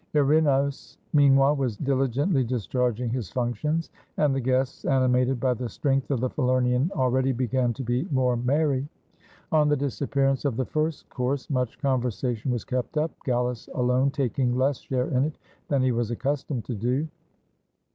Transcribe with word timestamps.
Earinos, 0.15 0.97
meanwhile, 1.13 1.55
was 1.55 1.77
diligently 1.77 2.43
discharging 2.43 3.11
his 3.11 3.29
func 3.31 3.55
tions; 3.57 3.91
and 4.17 4.33
the 4.33 4.41
guests, 4.41 4.83
animated 4.83 5.39
by 5.39 5.53
the 5.53 5.69
strength 5.69 6.09
of 6.09 6.21
the 6.21 6.29
Falernian, 6.31 6.89
already 6.93 7.31
began 7.31 7.71
to 7.73 7.83
be 7.83 8.07
more 8.09 8.35
merry. 8.35 8.87
On 9.51 9.69
the 9.69 9.77
dis 9.77 10.01
appearance 10.01 10.43
of 10.43 10.57
the 10.57 10.65
first 10.65 11.07
course, 11.11 11.51
much 11.51 11.77
conversation 11.77 12.49
was 12.49 12.63
kept 12.65 12.97
up. 12.97 13.11
Callus 13.23 13.69
alone 13.75 14.09
taking 14.09 14.57
less 14.57 14.79
share 14.79 15.07
in 15.09 15.23
it 15.23 15.37
than 15.67 15.83
he 15.83 15.91
was 15.91 16.09
accustomed 16.09 16.65
to 16.65 16.73
do. 16.73 17.07